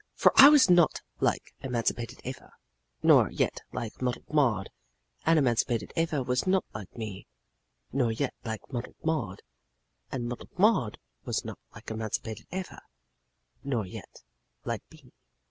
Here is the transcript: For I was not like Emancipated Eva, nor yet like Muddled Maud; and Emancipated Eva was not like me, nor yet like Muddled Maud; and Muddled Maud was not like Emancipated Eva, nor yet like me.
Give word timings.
For 0.15 0.31
I 0.35 0.49
was 0.49 0.67
not 0.67 1.03
like 1.19 1.53
Emancipated 1.59 2.21
Eva, 2.23 2.53
nor 3.03 3.29
yet 3.29 3.59
like 3.71 4.01
Muddled 4.01 4.33
Maud; 4.33 4.71
and 5.27 5.37
Emancipated 5.37 5.93
Eva 5.95 6.23
was 6.23 6.47
not 6.47 6.65
like 6.73 6.97
me, 6.97 7.27
nor 7.93 8.11
yet 8.11 8.33
like 8.43 8.61
Muddled 8.73 8.95
Maud; 9.03 9.43
and 10.11 10.27
Muddled 10.27 10.57
Maud 10.57 10.97
was 11.23 11.45
not 11.45 11.59
like 11.75 11.91
Emancipated 11.91 12.47
Eva, 12.51 12.81
nor 13.63 13.85
yet 13.85 14.23
like 14.65 14.81
me. 14.91 15.13